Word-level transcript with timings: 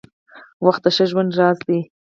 •وخت 0.65 0.81
د 0.85 0.87
ښه 0.95 1.05
ژوند 1.11 1.31
راز 1.39 1.57
دی. 1.67 1.79